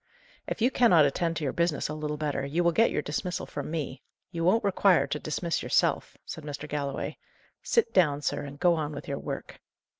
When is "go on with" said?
8.59-9.07